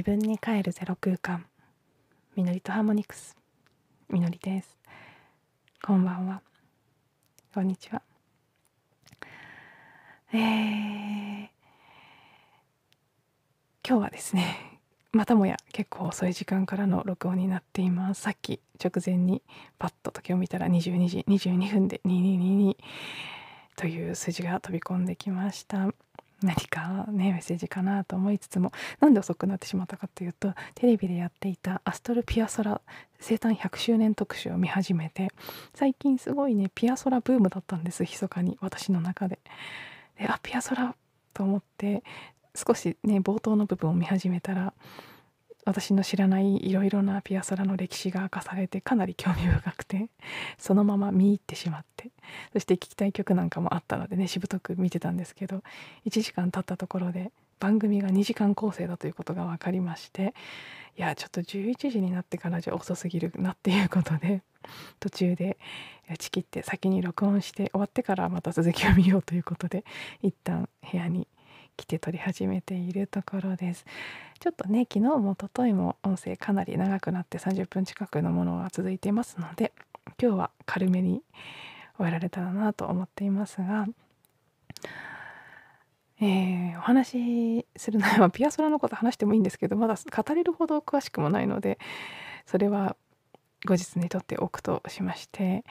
[0.00, 1.44] 自分に帰るゼロ空間。
[2.34, 3.36] みのりとハーモニクス。
[4.08, 4.78] みのりです。
[5.84, 6.40] こんばんは。
[7.52, 8.00] こんにちは。
[10.32, 11.48] えー、
[13.86, 14.80] 今日はですね
[15.12, 18.22] またもや結構遅い時間からの録音になっています。
[18.22, 19.42] さっき直前に
[19.78, 22.74] パッと時計を見たら22時22分で2222
[23.76, 25.92] という数字が飛び込んできました。
[26.42, 32.80] 何かねメッセージかなと思いつつもなんで遅くなってしまったかというとテレビでやっていたアストル・ピアソラ
[33.18, 35.28] 生誕100周年特集を見始めて
[35.74, 39.38] 最近すごいねピアソラブームだったんです密かに私の中で。
[40.18, 40.94] であピアソラ
[41.32, 42.02] と思って
[42.54, 44.72] 少しね冒頭の部分を見始めたら
[45.64, 50.08] 私の知らないいろいろなピアソラの歴史が明かされてかなり興味深くて
[50.58, 52.10] そのまま見入ってしまって
[52.52, 55.62] そして聴きたい曲なんかもあったのでねしぶとく見てたんですけど
[56.06, 60.34] 1時間経ったところで番組が2時間構成だということが分かりまして
[60.96, 64.42] いやちょっと11時になってからじゃ遅すぎるなっていうことで
[64.98, 65.58] 途中で
[66.10, 69.84] 打ちきって先に録音して終わってからまた続きを見ようということで
[70.22, 71.28] 一旦部屋に
[71.76, 73.84] 来て撮り始めているところです。
[74.40, 79.72] ちょっとね昨日も一昨日も音声かなり長くなって30分近くのものが続いていますので
[80.20, 81.22] 今日は軽めに
[81.98, 83.86] 終えられたらなと思っていますが
[86.22, 91.78] えー、お話しする内容はピアソラのこと話してもいいんですけどまだ語れるほど詳しくもないので
[92.44, 92.94] それは
[93.66, 95.64] 後日にとっておくとしまして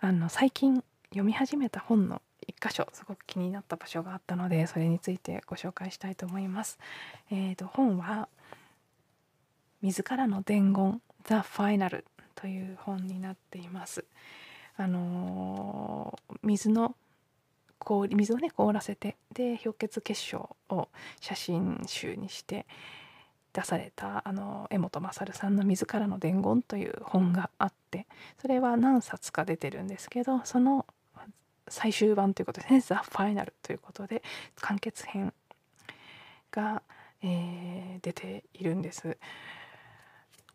[0.00, 6.78] あの最近読み始めた本の一箇所すごく気になった場所があったのでそれについてご紹介したいと思います。
[7.30, 8.28] えーと、本は
[9.82, 14.04] 「自らの伝言 The Final」という本になっています。
[14.76, 16.96] あのー、水の
[17.78, 20.88] 氷水をね凍らせてで氷結結晶を
[21.20, 22.66] 写真集にして
[23.52, 28.06] 出されたあの江本勝さんの「自らの伝言」という本があって
[28.40, 30.86] それは何冊か出てるんですけどその
[31.74, 34.22] 最終版ということですね「ザ・ファイナルということで
[34.60, 35.34] 完結編
[36.50, 36.82] が、
[37.22, 39.18] えー、出ているんです。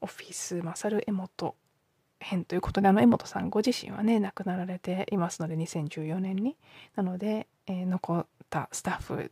[0.01, 1.55] オフィス勝江本
[2.21, 6.55] 編ということであの江本さんご自身はね亡くなられていますので2014年に
[6.95, 9.29] なので、えー、残ったスタッフ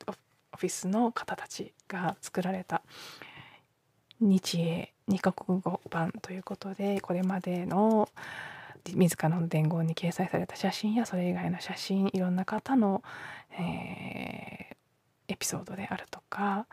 [0.54, 2.82] オフィスの方たちが作られた
[4.20, 8.10] 日英2カ国語版ということでこれまでの
[8.96, 13.04] 自らの伝言に掲載された写真やそれ以外の写真いろんな方の、
[13.60, 16.68] えー、エピソードであるとか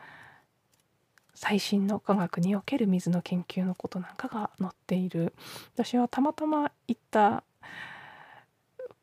[1.33, 5.33] 最新の科学における水の研究のことなんかが載っている。
[5.73, 7.43] 私はたまたま行った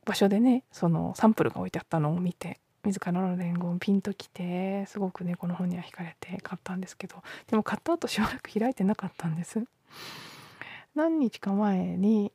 [0.04, 9.62] 場所でねそのサンプルが置いてあったのを見て自らの伝言ピンときてすごくねこの本には惹かれて買ったんですけどでも買った後しばらく開いてなかったんです。
[10.94, 12.32] 何日か前に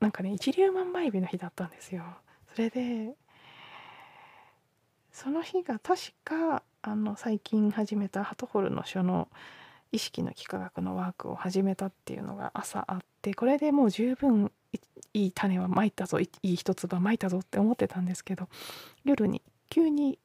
[0.00, 2.04] なんかね一粒万倍日の日だったんですよ。
[2.54, 3.14] それで
[5.12, 9.28] その日が確かあの最近始めたハトホルの書の
[9.92, 14.50] 意識の幾何学のワークを始めたっていうのが朝あってこれでもう十分
[15.12, 18.48] いい種はまいたぞいい一粒まいたぞって思ってたんですけど
[19.04, 20.18] 夜に急に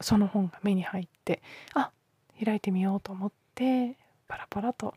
[0.00, 1.40] その本が目に入って
[1.74, 1.90] あ
[2.44, 4.94] 開いてみようと思ってパラパラと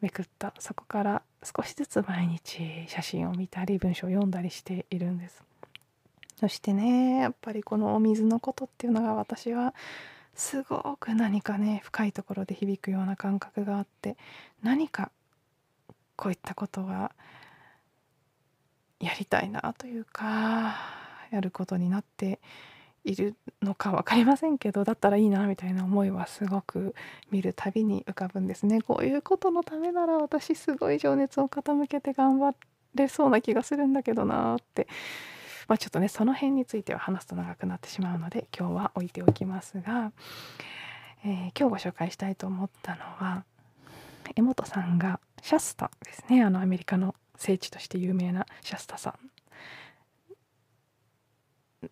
[0.00, 0.54] めくった。
[0.58, 5.42] そこから少しずつ毎日写真を見たり文章を読んだりしているんです。
[6.36, 9.74] そしてねやっぱりこのお水のことっていうのが私は
[10.34, 14.16] すごく何かね深いところで響くような感覚があって
[14.62, 15.10] 何か
[16.16, 17.12] こういったことは
[19.00, 20.76] やりたいなというか
[21.30, 22.40] やることになって
[23.04, 26.94] いるのか分かりませんけどだったらいいなみたいな思いはすごく
[27.30, 28.82] 見るたびに浮かぶんですね。
[28.82, 32.54] こういうことのためなら私すごい情熱を傾けて頑張
[32.94, 34.86] れそうな気がするんだけどなって。
[35.68, 40.10] まあちょっとねその辺については話すと長くなってしまうので今日は置いておきますが、
[41.24, 43.44] えー、今日ご紹介したいと思ったのは
[44.34, 46.42] 江本さんがシャスタですね。
[46.42, 49.14] あのアメリカの聖地として有名なシャスタさん。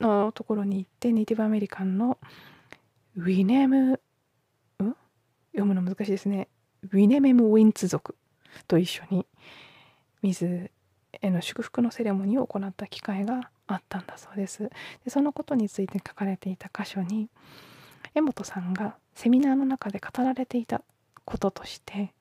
[0.00, 2.18] のところに行ってネイティブアメリカンの
[3.16, 3.98] ウィネム、ん？
[5.52, 6.48] 読むの難しいですね。
[6.92, 8.16] ウィネメム・ウィンツ族
[8.66, 9.26] と一緒に
[10.22, 10.70] 水
[11.20, 14.70] への祝福のセレモニーを行った機会があったんだそうです。
[15.04, 17.28] でそのことについて書かれていた箇所に
[18.14, 20.82] 江本さんがセミナーの中で語られていた
[21.24, 22.14] こととして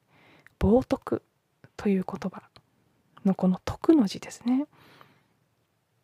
[0.60, 1.22] 冒涜
[1.76, 2.42] という言葉
[3.24, 4.66] のこの徳の字ですね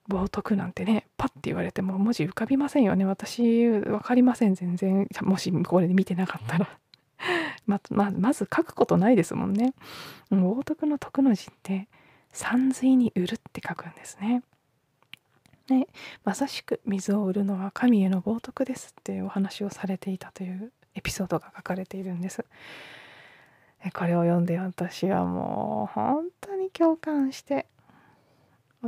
[0.10, 3.06] 冒涜なんてねパッて言われても文字浮かびませんよね。
[3.06, 5.08] 私分かりません全然。
[5.22, 6.70] もしこれで見てなかったら。
[7.66, 9.74] まままず書くことないですもんね。
[10.32, 11.88] 冒涜の徳の字って
[12.32, 14.44] 山水に売るって書くんですね。
[15.70, 15.88] ね
[16.26, 22.46] まさしく水を売るのは神への冒涜ですっていうお話をされていたというエピソードが書かれているんです。
[23.94, 27.68] これを読んで私はもう本当に共感して。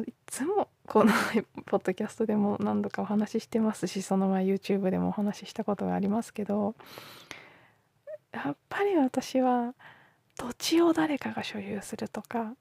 [0.05, 1.11] いつもこの
[1.65, 6.75] ポッドキャストでも何度かお話ししてますしその前 YouTube でもお話ししたことがありますけど
[8.31, 9.73] やっぱり私は
[10.37, 12.55] 土地を誰かが所有するとか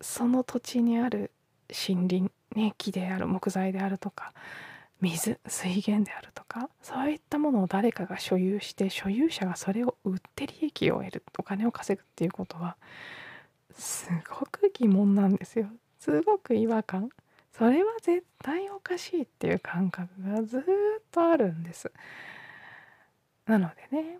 [0.00, 1.30] その土地にある
[1.68, 4.32] 森林、ね、木である木材であるとか
[5.00, 12.76] 水水源であるとかそういったものを誰かが所有して所有者がそれを売って利益を得るお金を稼ぐっていうことは
[13.72, 14.08] す
[14.40, 15.68] ごく疑問なんですよ。
[15.98, 17.10] すごく違和感。
[17.56, 20.62] それは絶対おかしいっていう感覚がずっ
[21.10, 21.90] とあるんです。
[23.46, 24.18] なのでね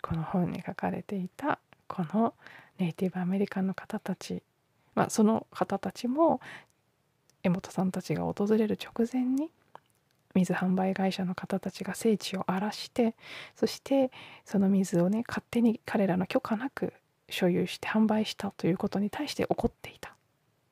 [0.00, 2.34] この本に書かれていたこの
[2.78, 4.42] ネイティブアメリカンの方たち、
[4.94, 6.40] まあ、その方たちも
[7.42, 9.50] 江本さんたちが訪れる直前に
[10.34, 13.14] 水販売会社の方たちが聖地を荒らして
[13.54, 14.10] そして
[14.46, 16.94] その水をね勝手に彼らの許可なく
[17.28, 20.12] 所有して販売したということに対して怒っていたっ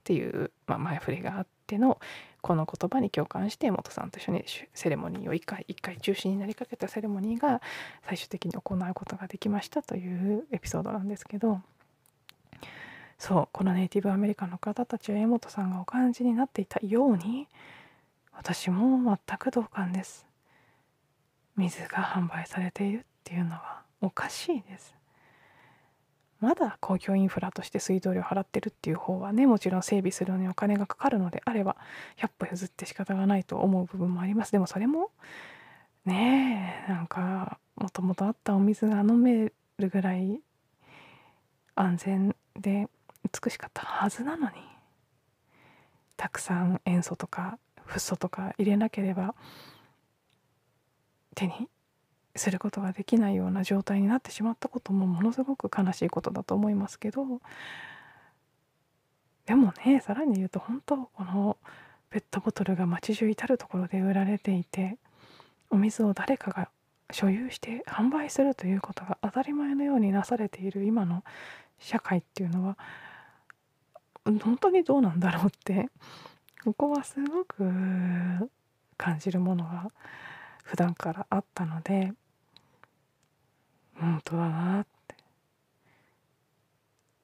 [0.04, 2.00] ていう、まあ、前振りがあっての
[2.42, 4.44] この言葉に共感して元さんと一緒に
[4.74, 7.60] セレモニーを一回一回中止になりかけたセレモニーが
[8.06, 11.60] 最終的に行うことができましたというエピソードなんですけど
[13.18, 17.48] そうこのネイティブアメリカの方たちは江本さんがお感じになっていたように
[18.32, 20.24] 私も全く同感です。
[21.56, 24.94] 水が販売されているっていうのはおかしいです。
[26.40, 31.76] まだ公共インフラとして水道料払ってるっていう方はねもちろん整備するのにお金がかかるのであれば
[32.18, 34.52] 100歩譲って仕方がないと思う部分もあります。
[34.52, 35.10] でもそれも
[36.06, 40.40] ねえなんかもともとあったお水が飲めるぐらい
[41.74, 42.88] 安全で
[43.42, 44.56] 美しかったはずなのに
[46.16, 49.34] たくさん塩素とかフッ素とか入れなければ
[51.34, 51.68] 手に
[52.36, 57.40] することができないような状態になってしまったこともものすごく悲しいことだと思いますけど
[59.46, 61.56] でもねさらに言うと本当この
[62.10, 64.96] ペットボトルが街中至る所で売られていて
[65.70, 66.68] お水を誰かが
[67.12, 71.24] 所有して販売するということが当たり前のようになされている今の
[71.78, 72.76] 社会っていうのは
[74.24, 75.88] 本当にどうなんだろうって
[76.64, 77.64] ここはすごく
[78.96, 79.90] 感じるものが
[80.62, 82.12] 普段からあったので
[84.00, 85.14] 本当だなって。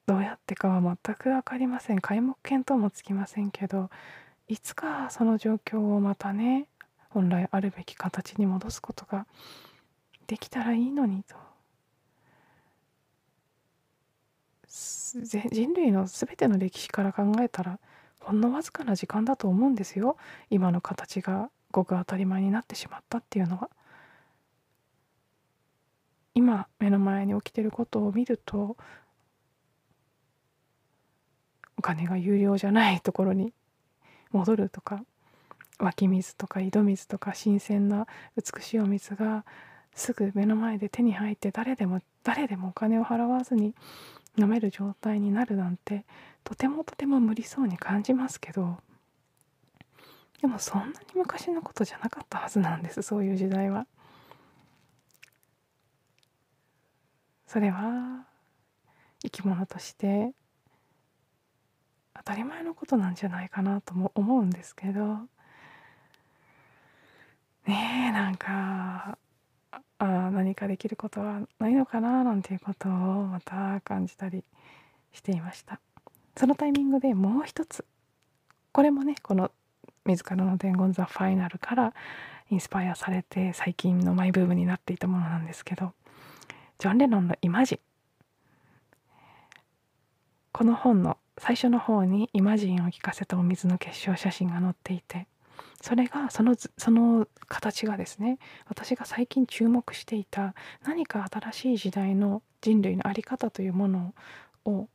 [0.05, 1.99] どうやってかは全く分かりません。
[2.01, 3.89] 皆目見当もつきませんけど
[4.47, 6.67] いつかその状況をまたね
[7.09, 9.25] 本来あるべき形に戻すことが
[10.27, 11.35] できたらいいのにと。
[14.69, 17.79] 人類の全ての歴史から考えたら
[18.19, 20.17] ほんのわずかな時間だと思うんですよ。
[20.49, 23.69] 今の形がごく当たり前になってしまったっていうのは。
[26.37, 28.77] 今目の前に起きてることを見ると
[31.79, 33.53] お金が有料じゃないところに
[34.31, 35.03] 戻るとか
[35.79, 39.45] 湧き水とか井戸水とか新鮮な美しいお水が
[39.95, 43.73] すぐ目の前で手に入って誰でも誰でもお金を払わずに
[44.37, 46.05] 飲める状態になるなんて
[46.43, 48.77] とてもとても無理そうに感じますけど
[50.39, 53.87] でもそんなに昔のことじゃなかったはずなんですそういう時代は。
[57.47, 58.25] それは
[59.23, 60.33] 生き物として
[62.13, 65.15] 当たり前のことなんじゃないかなとも思うんですけど
[67.65, 69.17] ねえなんか
[69.99, 74.43] あ何かできることはないのかななんていうことをまた感じたり
[75.11, 75.79] していました。
[76.37, 77.83] そのタイミングでもう一つ
[78.71, 79.51] これもねこの
[80.05, 81.93] 自らの伝言ザ・ファイナルから
[82.51, 85.93] インスパイアされて最近のマイブームになっていたものなんですけど
[86.79, 87.79] ジョン・レノンの「イマジン」
[90.51, 95.27] この本の最初の方にイマジンを聞かせたお水の結晶写真が載っていて
[95.81, 104.13] それがそのその形がですね私が最近注目していた何か新しい時代の人類の在り方というもの
[104.65, 104.87] を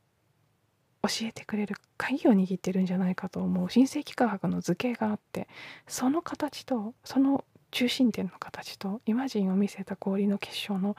[1.03, 5.47] 教えてくれる鍵を握ってるんじゃないかと思う新世紀科学の図形があって
[5.87, 10.95] その形とその中心点の形とイマジンを見せた氷の結晶の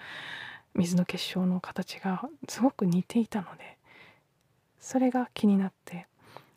[0.75, 3.79] 水の結晶の形がすごく似ていたので
[4.81, 6.07] それが気になって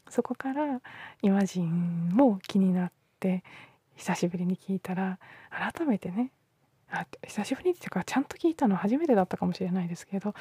[0.09, 0.81] そこから
[1.21, 3.43] イマジンも気になって
[3.95, 5.19] 久しぶりに聞いたら
[5.49, 6.31] 改めてね
[6.89, 10.33] あ久しぶりっていうかちゃんと聞いたの初めてだったかもしれないですけど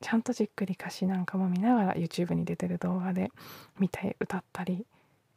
[0.00, 3.30] ちゃんとじっくり歌詞なんかも見ながら YouTube に出てる動画で
[3.78, 4.86] 見て歌ったり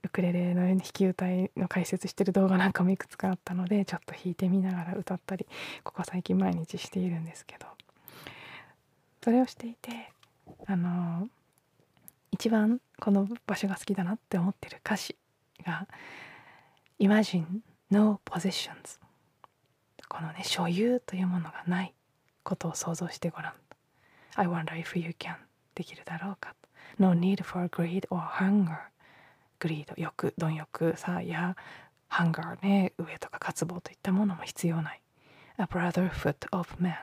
[0.03, 5.45] ウクレレの弾き歌いの解説してる動画なんかもいくつかあったのでちょっと弾いてみながら歌ったり
[5.83, 7.67] ここ最近毎日しているんですけど。
[9.23, 10.11] それをしていて
[10.65, 11.27] あの
[12.31, 15.15] 一番この場所が好きだなって思ってる歌詞
[15.65, 15.87] が
[16.99, 17.45] 「Imagine
[17.91, 18.99] no possessions」
[20.07, 21.93] このね所有というものがない
[22.43, 23.53] ことを想像してごらん。
[24.35, 25.35] I wonder if you can
[25.75, 26.55] できるだろうか。
[26.97, 28.77] No need for greed or hunger
[29.59, 31.55] グリード欲貪欲さや
[32.07, 35.01] ハンガーね上とか渇望といったものも必要ない。
[35.57, 36.95] A brotherhood of man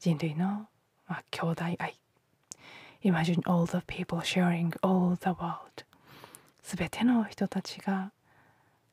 [0.00, 0.68] 人類の、
[1.06, 1.98] まあ、兄弟愛。
[3.02, 5.84] Imagine all the people sharing all the world
[6.62, 8.12] すべての人たちが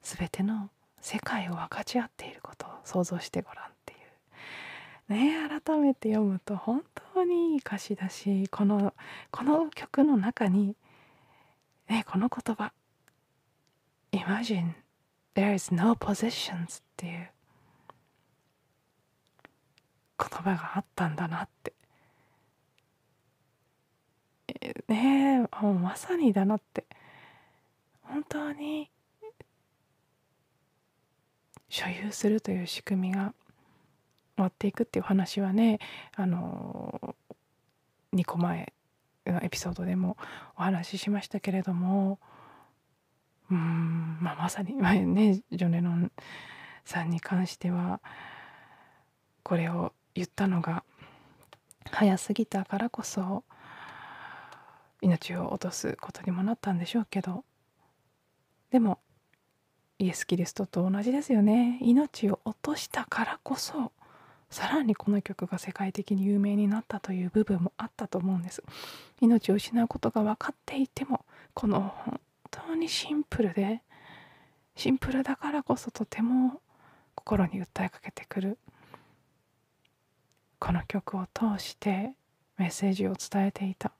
[0.01, 5.13] すべての世界を分かち合っていることを想像してごらんっていう。
[5.13, 8.93] ね改めて読むと本当にいい歌詞だしこの
[9.31, 10.75] この曲の中に
[11.89, 12.73] ねこの言葉。
[14.11, 14.73] Imagine
[15.35, 17.31] there is no possessions っていう。
[20.17, 21.73] 言葉があったんだなって。
[24.87, 26.85] ねえもうまさにだなって。
[28.03, 28.91] 本当に
[31.69, 33.33] 所有するという仕組みが
[34.35, 35.79] 終わっていくっていう話はね
[36.15, 37.15] あの
[38.13, 38.73] 2個前
[39.25, 40.17] エピソードでも
[40.57, 42.19] お話ししましたけれども
[43.51, 46.11] うん、まあ、まさに、ま あね、ジョン・レノン
[46.85, 48.01] さんに関しては
[49.43, 50.83] これを言ったのが
[51.91, 53.43] 早すぎたからこそ
[55.01, 57.43] 命を落とすことにもなったんでしょうけど
[58.69, 58.99] でも
[59.99, 61.77] イエス・キリストと同じですよね。
[61.79, 63.91] 命を落としたからこそ
[64.51, 68.61] さらにこの曲が世界的に有名になったという部分もあったと思うんです。
[69.21, 72.19] 命を失うことが分かっていてもこの本
[72.51, 73.81] 当にシンプルで
[74.75, 76.61] シンプルだからこそとても
[77.15, 78.57] 心に訴えかけてくる。
[80.59, 82.11] この曲を通して
[82.57, 83.93] メッセージを伝えていた。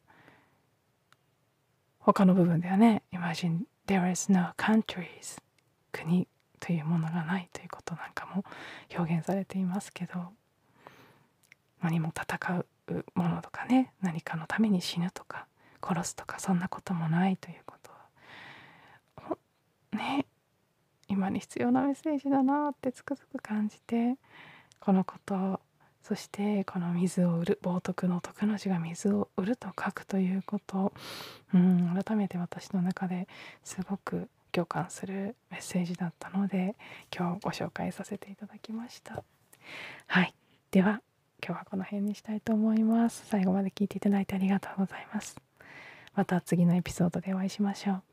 [2.00, 5.42] 他の部分ではね Imagine there is no countries
[5.94, 6.28] 国
[6.60, 8.44] というものがないということなんかも
[8.94, 10.41] 表現されていますけど。
[11.82, 12.66] 何も戦う
[13.16, 15.48] ものとかね何かのために死ぬとか
[15.84, 17.92] 殺すとかそんなこともないということ
[19.24, 19.38] は。
[19.94, 20.26] ね
[21.08, 24.16] 今に必要なメッセージだなってつくづく感じて
[24.80, 25.60] このこと
[26.04, 30.94] そしてこの水を売る冒涜の徳の字が水を売ると書くということ。
[31.54, 33.28] うん改めて私の中で
[33.64, 36.76] すごく共感するメッセージだったので
[37.16, 39.24] 今日ご紹介させていただきました。
[40.08, 40.34] はい。
[40.72, 41.02] では
[41.44, 43.24] 今日はこの辺にしたいと思います。
[43.28, 45.36] 最後まで聞いていただいてありがとうございます。
[46.14, 48.11] また次のエピソードでお会いしましょう。